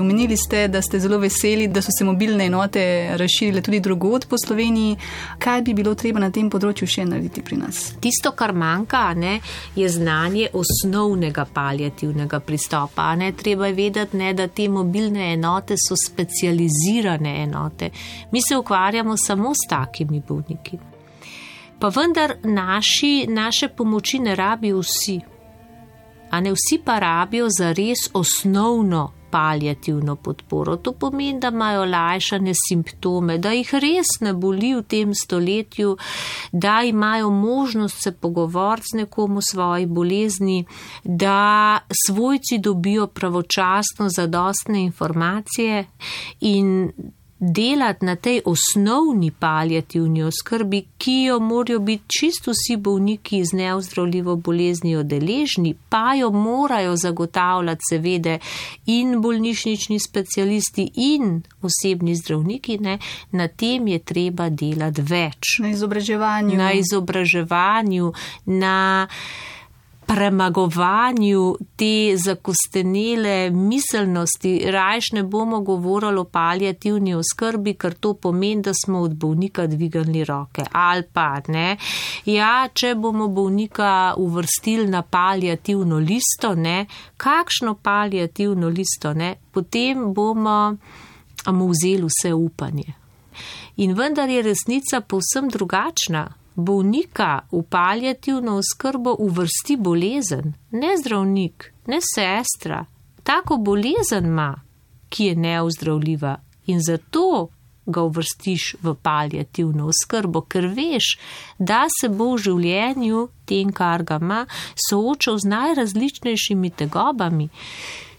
Omenili 0.00 0.36
ste, 0.36 0.68
da 0.68 0.82
ste 0.82 0.98
zelo 1.00 1.18
veseli, 1.18 1.68
da 1.68 1.82
so 1.82 1.92
se 1.98 2.04
mobilne 2.04 2.46
enote 2.46 3.10
razširile 3.16 3.62
tudi 3.62 3.80
drugod 3.80 4.26
po 4.26 4.38
Sloveniji. 4.38 4.96
Kaj 5.38 5.62
bi 5.62 5.74
bilo 5.74 5.94
treba 5.94 6.20
na 6.20 6.30
tem 6.30 6.50
področju 6.50 6.88
še 6.88 7.04
narediti 7.06 7.42
pri 7.46 7.58
nas? 7.60 7.82
Tisto, 8.02 8.32
kar 8.34 8.52
manjka, 8.52 9.04
ne, 9.14 9.36
je 9.76 9.88
znanje 9.88 10.48
osnovnega 10.52 11.46
paljativnega 11.54 12.40
pristopa. 12.40 13.12
Ne. 13.16 13.32
Treba 13.32 13.70
je 13.70 13.78
vedeti, 13.78 14.18
ne, 14.18 14.32
da 14.34 14.48
te 14.48 14.68
mobilne 14.68 15.32
enote 15.32 15.78
so 15.78 15.94
specializirane 15.96 17.36
enote. 17.44 17.90
Mi 18.32 18.42
se 18.42 18.58
ukvarjamo 18.58 19.16
samo 19.16 19.54
s 19.54 19.68
takimi 19.70 20.22
bolniki. 20.28 20.78
Pa 21.78 21.88
vendar 21.94 22.36
naši, 22.42 23.26
naše 23.28 23.68
pomoči 23.68 24.18
ne 24.18 24.34
rabijo 24.34 24.82
vsi. 24.82 25.20
A 26.30 26.40
ne 26.40 26.50
vsi 26.50 26.80
pa 26.84 26.98
rabijo 26.98 27.46
za 27.50 27.72
res 27.72 28.08
osnovno 28.12 29.12
paljativno 29.34 30.16
podporo. 30.16 30.76
To 30.76 30.92
pomeni, 30.92 31.40
da 31.40 31.48
imajo 31.48 31.84
lajšane 31.84 32.52
simptome, 32.68 33.38
da 33.38 33.50
jih 33.50 33.72
res 33.82 34.12
ne 34.20 34.30
boli 34.32 34.70
v 34.76 34.82
tem 34.86 35.14
stoletju, 35.14 35.96
da 36.52 36.76
imajo 36.86 37.30
možnost 37.30 38.02
se 38.04 38.12
pogovoriti 38.12 38.92
z 38.92 39.00
nekom 39.00 39.36
o 39.36 39.42
svoji 39.42 39.86
bolezni, 39.86 40.64
da 41.04 41.78
svojci 42.06 42.58
dobijo 42.58 43.06
pravočasno 43.06 44.08
zadostne 44.08 44.84
informacije 44.84 45.84
in 46.40 46.92
delati 47.52 48.06
na 48.06 48.16
tej 48.16 48.40
osnovni 48.44 49.30
paljativni 49.30 50.22
oskrbi, 50.22 50.84
ki 50.98 51.22
jo 51.22 51.38
morajo 51.40 51.78
biti 51.78 52.04
čisto 52.18 52.50
vsi 52.50 52.76
bolniki 52.76 53.44
z 53.44 53.52
neozdravljivo 53.52 54.36
boleznijo 54.36 55.02
deležni, 55.02 55.74
pa 55.88 56.14
jo 56.14 56.30
morajo 56.30 56.96
zagotavljati 56.96 57.80
seveda 57.90 58.38
in 58.86 59.20
bolnišnični 59.20 59.98
specialisti 60.00 60.90
in 60.94 61.42
osebni 61.62 62.14
zdravniki, 62.14 62.78
ne, 62.78 62.98
na 63.30 63.48
tem 63.48 63.88
je 63.88 63.98
treba 63.98 64.48
delati 64.48 65.02
več. 65.02 65.58
Na 65.58 65.68
izobraževanju. 65.68 66.56
Na 66.56 66.72
izobraževanju, 66.72 68.12
na 68.46 69.08
premagovanju 70.06 71.56
te 71.76 72.16
zakostenele 72.16 73.50
miselnosti, 73.50 74.70
rajš 74.70 75.12
ne 75.12 75.22
bomo 75.22 75.60
govorili 75.60 76.18
o 76.18 76.24
paljativni 76.24 77.14
oskrbi, 77.14 77.74
ker 77.74 77.94
to 77.94 78.14
pomeni, 78.14 78.62
da 78.62 78.72
smo 78.84 79.00
od 79.00 79.14
bolnika 79.14 79.66
dvigali 79.66 80.24
roke. 80.24 80.64
Ali 80.72 81.02
pa 81.12 81.40
ne. 81.48 81.76
Ja, 82.24 82.68
če 82.72 82.94
bomo 82.94 83.28
bolnika 83.28 84.14
uvrstili 84.16 84.86
na 84.86 85.02
paljativno 85.02 85.98
listo, 85.98 86.54
ne, 86.54 86.86
kakšno 87.16 87.74
paljativno 87.74 88.68
listo, 88.68 89.14
ne, 89.14 89.34
potem 89.52 90.12
bomo 90.14 90.76
mu 91.52 91.68
vzeli 91.68 92.06
vse 92.08 92.34
upanje. 92.34 92.94
In 93.76 93.94
vendar 93.94 94.28
je 94.30 94.42
resnica 94.42 95.00
povsem 95.00 95.48
drugačna 95.48 96.28
bolnika 96.54 97.40
v 97.52 97.62
paljativno 97.62 98.56
oskrbo 98.56 99.16
uvrsti 99.18 99.76
bolezen, 99.76 100.54
ne 100.70 100.96
zdravnik, 100.98 101.72
ne 101.86 101.98
sestra. 102.14 102.84
Tako 103.22 103.56
bolezen 103.56 104.26
ima, 104.26 104.54
ki 105.08 105.24
je 105.24 105.36
neozdravljiva 105.36 106.36
in 106.66 106.80
zato 106.80 107.48
ga 107.86 108.02
uvrstiš 108.02 108.76
v 108.82 108.94
paljativno 109.02 109.88
oskrbo, 109.92 110.40
ker 110.40 110.66
veš, 110.66 111.18
da 111.58 111.84
se 112.00 112.08
bo 112.08 112.32
v 112.34 112.40
življenju 112.46 113.26
tem, 113.48 113.72
kar 113.72 114.04
ga 114.08 114.18
ima, 114.22 114.44
soočal 114.88 115.38
z 115.38 115.50
najrazličnejšimi 115.52 116.70
tegobami, 116.70 117.50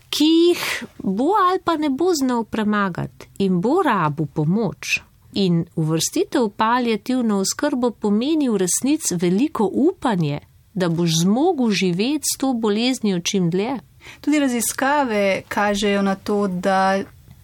ki 0.09 0.29
jih 0.29 0.65
bo 1.01 1.33
ali 1.39 1.59
pa 1.65 1.75
ne 1.81 1.89
bo 1.89 2.13
znal 2.13 2.45
premagati 2.45 3.31
in 3.45 3.59
bo 3.61 3.81
rabu 3.83 4.25
pomoč. 4.25 5.01
In 5.35 5.65
uvrstitev 5.75 6.45
v 6.47 6.49
paljativno 6.57 7.39
oskrbo 7.43 7.91
pomeni 7.91 8.49
v 8.49 8.57
resnici 8.57 9.15
veliko 9.19 9.67
upanje, 9.67 10.39
da 10.73 10.89
boš 10.89 11.21
zmogel 11.21 11.69
živeti 11.71 12.23
s 12.33 12.37
to 12.37 12.53
boleznijo 12.53 13.19
čim 13.19 13.49
dlje. 13.49 13.79
Tudi 14.21 14.39
raziskave 14.39 15.41
kažejo 15.47 16.01
na 16.01 16.15
to, 16.15 16.47
da 16.47 17.03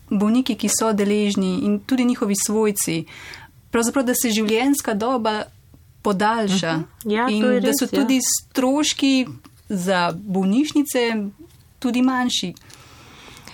bolniki, 0.10 0.56
ki 0.56 0.70
so 0.70 0.94
deležni 0.94 1.60
in 1.66 1.80
tudi 1.80 2.06
njihovi 2.06 2.36
svojci, 2.36 3.06
pravzaprav, 3.72 4.06
da 4.06 4.14
se 4.16 4.32
življenjska 4.32 4.94
doba 4.94 5.44
podaljša 6.02 6.76
uh 6.76 6.82
-huh. 6.82 7.14
ja, 7.14 7.28
in 7.30 7.44
res, 7.44 7.64
da 7.64 7.72
so 7.80 7.88
tudi 7.88 8.16
ja. 8.16 8.22
stroški 8.22 9.28
za 9.70 10.12
bolnišnice 10.16 11.00
tudi 11.80 12.02
manjši. 12.02 12.54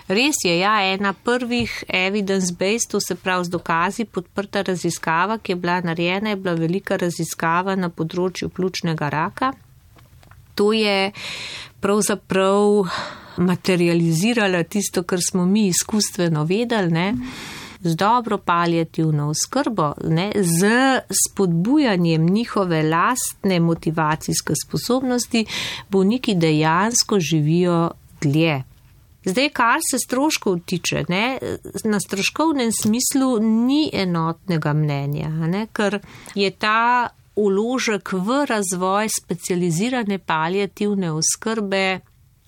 Res 0.08 0.38
je, 0.44 0.54
ja, 0.60 0.78
ena 0.88 1.12
prvih 1.14 1.84
evidence-based, 1.90 2.92
to 2.92 3.00
se 3.04 3.16
pravi 3.16 3.46
z 3.46 3.52
dokazi 3.52 4.06
podprta 4.06 4.62
raziskava, 4.62 5.36
ki 5.38 5.52
je 5.52 5.56
bila 5.56 5.82
narejena, 5.82 6.30
je 6.30 6.36
bila 6.36 6.54
velika 6.56 6.96
raziskava 6.96 7.76
na 7.76 7.90
področju 7.90 8.48
pljučnega 8.50 9.10
raka. 9.12 9.52
To 10.56 10.72
je 10.72 11.12
pravzaprav 11.84 12.88
materializirala 13.38 14.64
tisto, 14.64 15.04
kar 15.04 15.20
smo 15.22 15.46
mi 15.46 15.68
izkustveno 15.68 16.46
vedeli, 16.48 16.92
ne? 16.92 17.08
z 17.84 17.96
dobro 17.96 18.38
paljativno 18.38 19.28
oskrbo, 19.30 19.92
ne? 20.04 20.32
z 20.36 20.72
spodbujanjem 21.12 22.26
njihove 22.26 22.82
lastne 22.84 23.60
motivacijske 23.60 24.56
sposobnosti, 24.64 25.46
bolniki 25.90 26.36
dejansko 26.36 27.20
živijo 27.20 27.92
dlje. 28.22 28.64
Zdaj, 29.28 29.50
kar 29.50 29.80
se 29.92 30.00
stroškov 30.00 30.60
tiče, 30.66 31.04
ne, 31.10 31.38
na 31.84 32.00
stroškovnem 32.00 32.72
smislu 32.72 33.40
ni 33.40 33.90
enotnega 33.94 34.74
mnenja, 34.74 35.30
ne, 35.30 35.66
ker 35.74 36.00
je 36.36 36.52
ta 36.52 37.10
uložek 37.36 38.13
v 38.13 38.46
razvoj 38.50 39.12
specializirane 39.22 40.18
paljativne 40.20 41.12
oskrbe. 41.12 42.00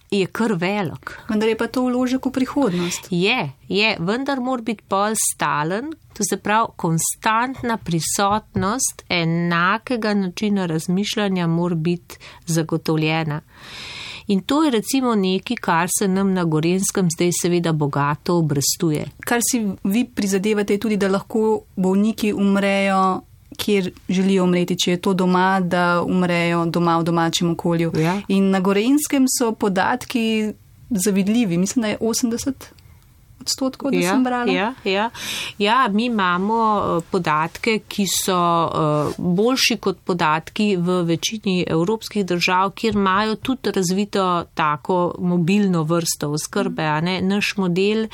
Je 0.09 0.25
kar 0.25 0.55
velik. 0.57 1.11
Vendar 1.29 1.51
je 1.51 1.57
pa 1.57 1.67
to 1.67 1.83
uložek 1.85 2.25
v 2.25 2.31
prihodnost. 2.33 3.11
Je, 3.13 3.51
je, 3.69 3.89
vendar 3.99 4.39
mora 4.41 4.65
biti 4.65 4.81
pol 4.89 5.13
stalen, 5.13 5.91
to 6.17 6.25
se 6.25 6.39
pravi, 6.41 6.73
konstantna 6.75 7.77
prisotnost 7.77 9.03
enakega 9.09 10.13
načina 10.13 10.65
razmišljanja 10.65 11.47
mora 11.47 11.75
biti 11.75 12.17
zagotovljena. 12.45 13.41
In 14.29 14.41
to 14.45 14.63
je 14.63 14.71
recimo 14.71 15.15
nekaj, 15.15 15.57
kar 15.57 15.89
se 15.99 16.07
nam 16.07 16.33
na 16.33 16.43
Gorenskem 16.43 17.07
zdaj 17.09 17.31
seveda 17.41 17.71
bogato 17.73 18.37
obrestuje. 18.37 19.07
Kar 19.25 19.41
si 19.51 19.63
vi 19.83 20.05
prizadevate 20.05 20.77
tudi, 20.77 20.97
da 20.97 21.09
lahko 21.09 21.61
bolniki 21.75 22.33
umrejo, 22.33 23.21
kjer 23.57 23.91
želijo 24.09 24.43
umreti, 24.43 24.77
če 24.77 24.91
je 24.91 25.01
to 25.01 25.13
doma, 25.13 25.59
da 25.59 26.03
umrejo 26.05 26.65
doma 26.65 26.99
v 26.99 27.07
domačem 27.09 27.51
okolju. 27.51 27.91
Ja. 27.97 28.19
In 28.27 28.51
na 28.53 28.59
Gorenskem 28.59 29.25
so 29.39 29.51
podatki 29.51 30.53
zavidljivi, 30.89 31.57
mislim, 31.57 31.81
da 31.81 31.87
je 31.87 31.97
80 31.97 32.69
odstotkov, 33.41 33.91
da 33.91 33.97
ja, 33.97 34.11
sem 34.11 34.23
brala. 34.23 34.51
Ja, 34.51 34.73
ja. 34.83 35.09
ja, 35.57 35.87
mi 35.91 36.05
imamo 36.05 36.59
eh, 36.79 37.05
podatke, 37.11 37.79
ki 37.87 38.05
so 38.07 38.35
uh, 38.35 39.13
boljši 39.17 39.77
kot 39.81 39.97
podatki 40.05 40.75
v 40.77 41.01
večini 41.07 41.63
evropskih 41.67 42.25
držav, 42.25 42.71
kjer 42.71 42.95
imajo 42.95 43.35
tudi 43.35 43.71
razvito 43.75 44.45
tako 44.53 45.15
mobilno 45.19 45.83
vrsto 45.83 46.31
oskrbe. 46.31 46.89
Naš 47.21 47.53
model 47.57 48.07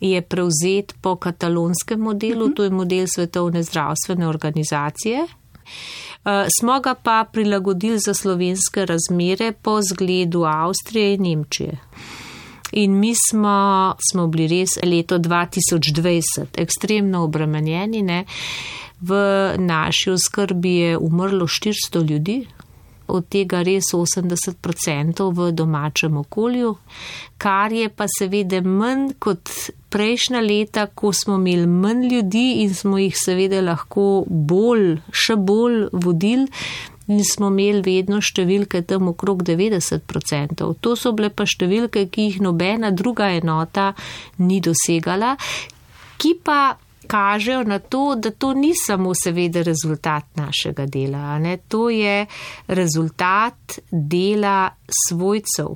je 0.00 0.22
prevzet 0.22 0.94
po 1.00 1.16
katalonskem 1.16 2.00
modelu, 2.00 2.44
uh 2.44 2.50
-huh. 2.50 2.56
to 2.56 2.64
je 2.64 2.70
model 2.70 3.06
Svetovne 3.06 3.62
zdravstvene 3.62 4.28
organizacije. 4.28 5.26
Uh, 6.24 6.30
smo 6.60 6.80
ga 6.80 6.94
pa 6.94 7.24
prilagodili 7.32 7.98
za 7.98 8.14
slovenske 8.14 8.86
razmere 8.86 9.52
po 9.52 9.82
zgledu 9.82 10.44
Avstrije 10.44 11.14
in 11.14 11.22
Nemčije. 11.22 11.78
In 12.72 12.98
mi 12.98 13.14
smo, 13.14 13.94
smo 14.10 14.26
bili 14.26 14.46
res 14.46 14.78
leto 14.82 15.18
2020 15.18 16.58
ekstremno 16.58 17.24
obremenjeni. 17.24 18.02
Ne? 18.02 18.24
V 19.00 19.14
naši 19.58 20.10
oskrbi 20.10 20.74
je 20.74 20.98
umrlo 20.98 21.46
400 21.46 22.10
ljudi, 22.10 22.46
od 23.10 23.26
tega 23.28 23.62
res 23.66 23.92
80% 23.94 25.26
v 25.34 25.50
domačem 25.52 26.16
okolju, 26.16 26.74
kar 27.38 27.72
je 27.72 27.88
pa 27.88 28.06
seveda 28.10 28.60
manj 28.62 29.10
kot 29.18 29.50
prejšnja 29.90 30.42
leta, 30.44 30.86
ko 30.86 31.12
smo 31.12 31.40
imeli 31.40 31.66
manj 31.66 32.06
ljudi 32.12 32.46
in 32.62 32.74
smo 32.74 32.98
jih 32.98 33.16
seveda 33.18 33.62
lahko 33.64 34.24
bolj, 34.26 35.00
še 35.10 35.36
bolj 35.36 35.88
vodili 35.92 36.46
in 37.10 37.24
smo 37.26 37.50
imeli 37.50 37.82
vedno 37.82 38.20
številke 38.22 38.84
tam 38.86 39.10
okrog 39.10 39.42
90%. 39.46 40.62
To 40.80 40.94
so 40.96 41.12
bile 41.16 41.32
pa 41.34 41.46
številke, 41.48 42.06
ki 42.12 42.28
jih 42.28 42.38
nobena 42.44 42.92
druga 42.94 43.32
enota 43.34 43.90
ni 44.38 44.60
dosegala, 44.62 45.34
ki 46.20 46.36
pa 46.44 46.60
kažejo 47.10 47.64
na 47.66 47.80
to, 47.82 48.14
da 48.14 48.30
to 48.30 48.52
ni 48.54 48.70
samo 48.78 49.14
seveda 49.18 49.64
rezultat 49.66 50.30
našega 50.38 50.86
dela, 50.86 51.38
ne? 51.42 51.56
to 51.68 51.88
je 51.90 52.26
rezultat 52.68 53.80
dela 53.90 54.70
svojcev. 54.86 55.74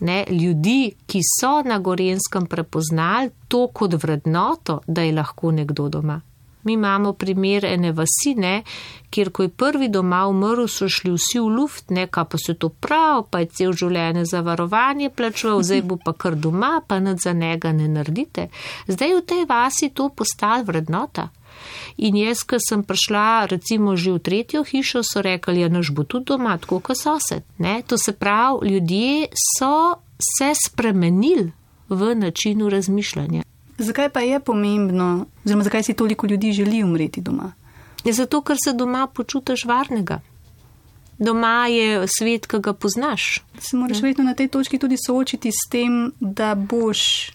Ne, 0.00 0.20
ljudi, 0.30 0.92
ki 1.10 1.20
so 1.26 1.56
na 1.66 1.80
Gorenskem 1.82 2.46
prepoznali 2.46 3.32
to 3.50 3.64
kot 3.74 3.96
vrednoto, 3.98 4.78
da 4.86 5.02
je 5.02 5.16
lahko 5.16 5.50
nekdo 5.50 5.88
doma. 5.90 6.20
Mi 6.68 6.74
imamo 6.76 7.12
primer 7.12 7.64
ene 7.64 7.92
vasine, 7.96 8.62
kjer 9.10 9.30
ko 9.32 9.46
je 9.46 9.48
prvi 9.48 9.86
doma 9.88 10.26
umrl, 10.28 10.66
so 10.68 10.84
šli 10.88 11.14
vsi 11.14 11.40
v 11.40 11.48
luft, 11.48 11.88
neka 11.90 12.26
pa 12.28 12.36
se 12.38 12.54
to 12.54 12.68
prav, 12.68 13.22
pa 13.30 13.40
je 13.40 13.48
cel 13.56 13.72
življenje 13.72 14.26
zavarovanje 14.28 15.08
plačeval, 15.08 15.62
zdaj 15.64 15.82
bo 15.88 15.96
pa 16.04 16.12
kar 16.12 16.36
doma, 16.36 16.82
pa 16.86 17.00
nad 17.00 17.24
za 17.24 17.32
njega 17.32 17.72
ne 17.72 17.88
naredite. 17.88 18.50
Zdaj 18.84 19.16
v 19.16 19.24
tej 19.32 19.42
vasi 19.48 19.88
to 19.88 20.10
postala 20.12 20.60
vrednota. 20.68 21.30
In 21.96 22.20
jaz, 22.20 22.44
ko 22.44 22.60
sem 22.60 22.84
prišla 22.84 23.48
recimo 23.48 23.96
že 23.96 24.12
v 24.12 24.20
tretjo 24.28 24.60
hišo, 24.68 25.00
so 25.00 25.24
rekli, 25.24 25.64
ja, 25.64 25.72
naš 25.72 25.96
bo 25.96 26.04
tudi 26.04 26.36
doma, 26.36 26.58
tako 26.60 26.84
kot 26.84 27.00
sosed. 27.00 27.48
Ne? 27.58 27.80
To 27.88 27.96
se 27.96 28.12
pravi, 28.12 28.76
ljudje 28.76 29.32
so 29.56 30.04
se 30.20 30.52
spremenili 30.52 31.48
v 31.88 32.14
načinu 32.14 32.68
razmišljanja. 32.68 33.48
Zakaj 33.78 34.08
pa 34.08 34.20
je 34.20 34.40
pomembno, 34.40 35.26
oziroma 35.44 35.64
zakaj 35.64 35.82
si 35.82 35.94
toliko 35.94 36.26
ljudi 36.26 36.52
želi 36.52 36.84
umreti 36.84 37.20
doma? 37.20 37.52
Je 38.04 38.12
zato, 38.12 38.42
ker 38.42 38.56
se 38.64 38.72
doma 38.72 39.06
počutiš 39.06 39.64
varnega. 39.64 40.20
Doma 41.18 41.66
je 41.66 42.06
svet, 42.18 42.46
ki 42.46 42.58
ga 42.62 42.72
poznaš. 42.72 43.42
Se 43.58 43.76
moraš 43.76 44.02
vedno 44.02 44.24
na 44.24 44.34
tej 44.34 44.48
točki 44.48 44.78
tudi 44.78 44.96
soočiti 45.06 45.50
s 45.50 45.70
tem, 45.70 46.12
da 46.20 46.54
boš 46.54 47.30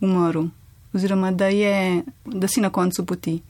umrl, 0.00 0.46
oziroma 0.94 1.30
da, 1.30 1.46
je, 1.46 2.02
da 2.24 2.48
si 2.48 2.60
na 2.60 2.70
koncu 2.70 3.06
poti, 3.06 3.40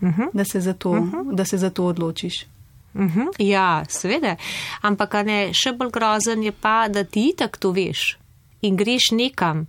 uh 0.00 0.08
-huh. 0.08 0.28
da, 0.32 0.44
se 0.44 0.74
to, 0.74 0.90
uh 0.90 0.98
-huh. 0.98 1.34
da 1.34 1.44
se 1.44 1.58
za 1.58 1.70
to 1.70 1.84
odločiš. 1.84 2.46
Uh 2.94 3.00
-huh. 3.00 3.26
Ja, 3.38 3.84
seveda. 3.88 4.36
Ampak 4.80 5.14
ne, 5.14 5.50
še 5.52 5.72
bolj 5.72 5.90
grozen 5.90 6.42
je 6.42 6.52
pa, 6.52 6.88
da 6.88 7.04
ti 7.04 7.28
itak 7.28 7.56
to 7.56 7.70
veš 7.70 8.18
in 8.60 8.76
greš 8.76 9.02
nekam, 9.12 9.66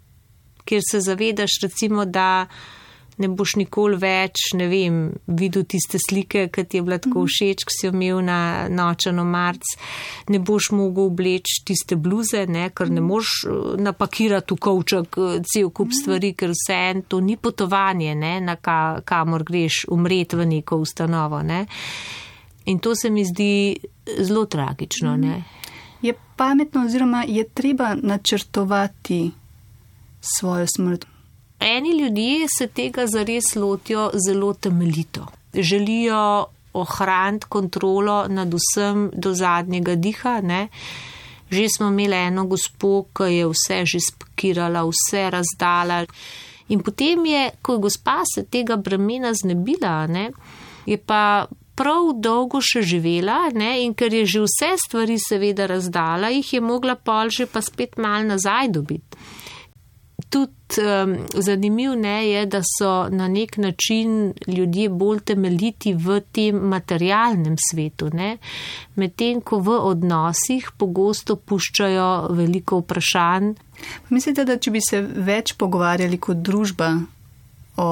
kjer 0.69 0.85
se 0.85 1.01
zavedaš, 1.01 1.57
recimo, 1.65 2.05
da 2.05 2.29
ne 3.19 3.27
boš 3.27 3.55
nikoli 3.59 3.97
več, 3.99 4.53
ne 4.55 4.69
vem, 4.71 4.99
videl 5.27 5.65
tiste 5.69 5.99
slike, 5.99 6.45
ki 6.53 6.63
ti 6.63 6.79
je 6.79 6.85
bila 6.87 6.99
tako 7.01 7.25
mhm. 7.25 7.31
všeč, 7.33 7.65
ki 7.67 7.75
si 7.75 7.87
jo 7.87 7.91
imel 7.93 8.21
na 8.25 8.39
nočeno 8.71 9.25
marc, 9.27 9.75
ne 10.31 10.39
boš 10.39 10.71
mogel 10.75 11.09
obleči 11.11 11.59
tiste 11.67 11.99
bluze, 11.99 12.45
ne, 12.47 12.69
ker 12.75 12.91
ne 12.93 13.03
moš 13.03 13.33
eh, 13.43 13.59
napakirati 13.83 14.55
v 14.55 14.63
kovček 14.67 15.19
eh, 15.19 15.37
cel 15.43 15.71
kup 15.71 15.91
mhm. 15.91 15.99
stvari, 15.99 16.33
ker 16.39 16.55
vse 16.55 16.79
en 16.93 17.03
to 17.11 17.19
ni 17.23 17.35
potovanje, 17.37 18.15
ne, 18.15 18.37
na 18.45 18.55
ka, 18.55 19.01
kamor 19.05 19.43
greš 19.47 19.83
umreti 19.91 20.39
v 20.39 20.47
neko 20.55 20.79
ustanovo. 20.79 21.43
Ne. 21.43 21.65
In 22.71 22.79
to 22.79 22.93
se 22.95 23.09
mi 23.09 23.25
zdi 23.25 23.51
zelo 24.19 24.45
tragično. 24.45 25.15
Ne. 25.17 25.41
Je 26.05 26.13
pametno 26.37 26.85
oziroma 26.85 27.25
je 27.27 27.43
treba 27.43 27.95
načrtovati 27.95 29.19
svojo 30.21 30.67
smrt. 30.75 31.05
Eni 31.59 31.99
ljudje 31.99 32.47
se 32.57 32.67
tega 32.67 33.07
zares 33.07 33.55
lotijo 33.55 34.11
zelo 34.27 34.53
temeljito. 34.53 35.25
Želijo 35.53 36.45
ohraniti 36.73 37.45
kontrolo 37.49 38.27
nad 38.27 38.53
vsem 38.53 39.11
do 39.13 39.33
zadnjega 39.33 39.95
diha. 39.95 40.41
Ne? 40.41 40.67
Že 41.49 41.65
smo 41.77 41.87
imeli 41.87 42.15
eno 42.15 42.45
gospo, 42.45 43.03
ki 43.13 43.23
je 43.23 43.47
vse 43.47 43.85
že 43.85 43.99
spakirala, 43.99 44.83
vse 44.85 45.29
razdala. 45.29 46.05
In 46.69 46.79
potem 46.79 47.25
je, 47.25 47.49
ko 47.61 47.73
je 47.73 47.79
gospa 47.79 48.21
se 48.35 48.45
tega 48.45 48.75
bremena 48.75 49.33
znebila, 49.33 50.07
ne, 50.07 50.29
je 50.85 50.97
pa 50.97 51.47
prav 51.75 52.11
dolgo 52.13 52.61
še 52.61 52.83
živela 52.85 53.49
ne, 53.55 53.71
in 53.81 53.95
ker 53.97 54.13
je 54.13 54.25
že 54.25 54.43
vse 54.45 54.69
stvari 54.77 55.17
seveda 55.17 55.65
razdala, 55.65 56.29
jih 56.29 56.53
je 56.53 56.61
mogla 56.61 56.93
pol 56.95 57.33
že 57.33 57.49
pa 57.49 57.61
spet 57.65 57.97
mal 57.97 58.27
nazaj 58.27 58.69
dobiti 58.69 59.17
tudi 60.29 60.81
um, 60.81 61.15
zanimiv 61.33 61.95
ne, 61.97 62.29
je, 62.29 62.45
da 62.45 62.61
so 62.61 63.09
na 63.09 63.27
nek 63.27 63.57
način 63.57 64.33
ljudje 64.47 64.89
bolj 64.89 65.19
temeljiti 65.19 65.93
v 65.93 66.19
tem 66.31 66.55
materialnem 66.55 67.55
svetu, 67.69 68.09
medtem 68.95 69.41
ko 69.41 69.59
v 69.59 69.79
odnosih 69.91 70.71
pogosto 70.77 71.35
puščajo 71.35 72.27
veliko 72.37 72.79
vprašanj. 72.83 73.53
Mislite, 74.09 74.45
da 74.45 74.57
če 74.57 74.71
bi 74.71 74.81
se 74.83 75.01
več 75.01 75.55
pogovarjali 75.57 76.17
kot 76.17 76.37
družba 76.37 76.93
o 77.79 77.89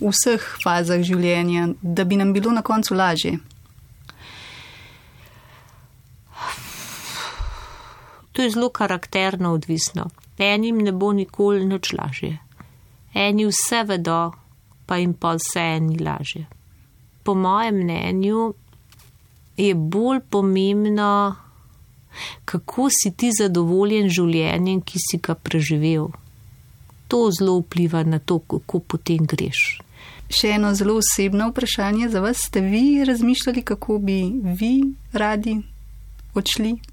vseh 0.00 0.44
fazah 0.64 1.02
življenja, 1.04 1.68
da 1.82 2.04
bi 2.04 2.16
nam 2.16 2.32
bilo 2.32 2.52
na 2.52 2.62
koncu 2.62 2.94
lažje? 2.94 3.38
To 8.40 8.44
je 8.44 8.50
zelo 8.50 8.68
karakterno 8.68 9.52
odvisno. 9.52 10.06
Enim 10.38 10.78
ne 10.78 10.92
bo 10.92 11.12
nikoli 11.12 11.66
nič 11.68 11.92
lažje. 11.92 12.38
Eni 13.14 13.44
vse 13.44 13.82
vedo, 13.84 14.32
pa 14.86 14.96
jim 14.96 15.12
pa 15.12 15.34
vse 15.36 15.64
ni 15.80 15.98
lažje. 15.98 16.46
Po 17.22 17.34
mojem 17.34 17.82
mnenju 17.82 18.54
je 19.56 19.74
bolj 19.74 20.22
pomembno, 20.30 21.36
kako 22.44 22.88
si 22.88 23.12
ti 23.12 23.28
zadovoljen 23.40 24.08
življenjem, 24.08 24.80
ki 24.80 25.02
si 25.04 25.20
ga 25.20 25.34
preživel. 25.34 26.08
To 27.12 27.26
zelo 27.28 27.58
vpliva 27.60 28.06
na 28.08 28.22
to, 28.24 28.38
kako 28.38 28.80
potem 28.80 29.26
greš. 29.28 29.82
Še 30.32 30.54
eno 30.56 30.72
zelo 30.74 30.96
osebno 31.02 31.50
vprašanje 31.52 32.08
za 32.08 32.24
vas. 32.24 32.40
Ste 32.48 32.64
vi 32.64 33.04
razmišljali, 33.04 33.62
kako 33.62 33.98
bi 33.98 34.22
vi 34.56 34.72
radi 35.12 35.58
odšli? 36.32 36.89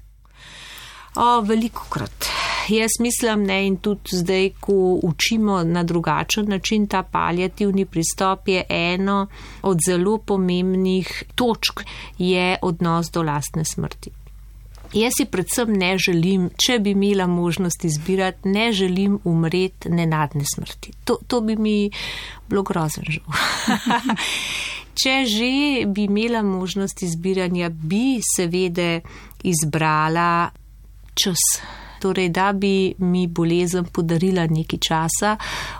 O, 1.18 1.40
veliko 1.42 1.86
krat 1.90 2.28
jaz 2.74 2.90
mislim, 3.00 3.42
ne, 3.42 3.66
in 3.66 3.76
tudi 3.76 4.16
zdaj, 4.16 4.50
ko 4.60 4.98
učimo 5.02 5.64
na 5.64 5.82
drugačen 5.82 6.48
način 6.48 6.86
ta 6.86 7.02
paljativni 7.02 7.84
pristop, 7.84 8.48
je 8.48 8.64
eno 8.68 9.26
od 9.62 9.78
zelo 9.86 10.18
pomembnih 10.18 11.22
točk, 11.34 11.80
je 12.18 12.56
odnos 12.62 13.10
do 13.10 13.22
lastne 13.22 13.64
smrti. 13.64 14.10
Jaz 14.92 15.12
si 15.18 15.24
predvsem 15.24 15.72
ne 15.72 15.98
želim, 15.98 16.50
če 16.56 16.78
bi 16.78 16.90
imela 16.90 17.26
možnost 17.26 17.84
izbirati, 17.84 18.48
ne 18.48 18.72
želim 18.72 19.18
umreti 19.24 19.88
nenadne 19.88 20.44
smrti. 20.54 20.92
To, 21.04 21.18
to 21.26 21.40
bi 21.40 21.56
mi 21.56 21.90
bilo 22.48 22.62
grozen 22.62 23.04
žal. 23.08 23.24
če 25.02 25.24
že 25.28 25.84
bi 25.86 26.04
imela 26.04 26.42
možnost 26.42 27.02
izbiranja, 27.02 27.68
bi 27.68 28.20
seveda 28.36 29.00
izbrala 29.44 30.48
čas. 31.24 31.42
Torej 32.00 32.28
da 32.28 32.52
bi 32.52 32.94
mi 32.98 33.26
bolezen 33.26 33.84
podarila 33.92 34.46
nekaj 34.46 34.78
časa, 34.78 35.34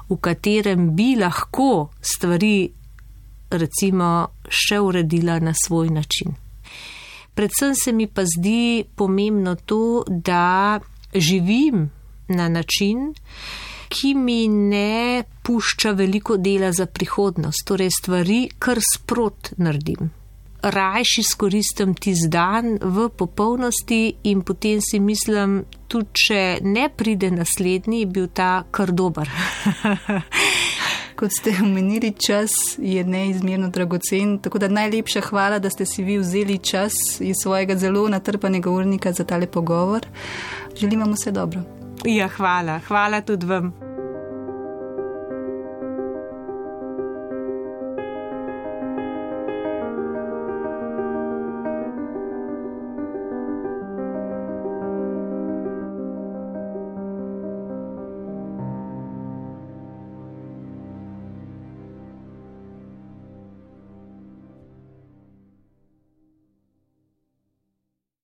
v 0.09 0.17
katerem 0.21 0.91
bi 0.97 1.15
lahko 1.17 1.91
stvari 2.03 2.69
recimo 3.51 4.11
še 4.49 4.81
uredila 4.83 5.39
na 5.39 5.55
svoj 5.55 5.91
način. 5.95 6.35
Predvsem 7.35 7.75
se 7.75 7.93
mi 7.93 8.09
pa 8.11 8.25
zdi 8.27 8.85
pomembno 8.97 9.55
to, 9.55 10.05
da 10.09 10.81
živim 11.15 11.87
na 12.29 12.49
način, 12.49 13.15
ki 13.89 14.15
mi 14.15 14.49
ne 14.49 15.23
pušča 15.43 15.95
veliko 15.97 16.37
dela 16.37 16.73
za 16.73 16.87
prihodnost, 16.87 17.65
torej 17.65 17.95
stvari 18.01 18.49
kar 18.59 18.83
sprot 18.83 19.55
naredim 19.57 20.18
rajši 20.63 21.21
izkoristim 21.21 21.95
tisti 21.95 22.29
dan 22.29 22.79
v 22.83 23.09
popolnosti 23.09 24.15
in 24.23 24.43
potem 24.43 24.81
si 24.81 25.01
mislim, 25.01 25.65
tudi 25.89 26.25
če 26.27 26.59
ne 26.63 26.89
pride 26.89 27.31
naslednji, 27.31 28.01
je 28.01 28.07
bil 28.07 28.29
ta 28.35 28.65
kar 28.71 28.93
dober. 28.93 29.31
Kot 31.19 31.35
ste 31.35 31.57
omenili, 31.63 32.13
čas 32.15 32.51
je 32.79 33.03
neizmerno 33.05 33.73
dragocen, 33.75 34.39
tako 34.39 34.59
da 34.59 34.69
najlepša 34.69 35.21
hvala, 35.31 35.59
da 35.59 35.71
ste 35.71 35.87
si 35.87 36.05
vi 36.07 36.19
vzeli 36.19 36.59
čas 36.59 36.95
iz 37.21 37.43
svojega 37.43 37.77
zelo 37.77 38.07
natrpanega 38.09 38.71
urnika 38.71 39.13
za 39.13 39.25
tale 39.25 39.47
pogovor. 39.47 40.07
Želim 40.77 41.01
vam 41.01 41.13
vse 41.13 41.35
dobro. 41.35 41.63
Ja, 42.05 42.29
hvala, 42.29 42.79
hvala 42.87 43.21
tudi 43.21 43.47
vam. 43.47 43.88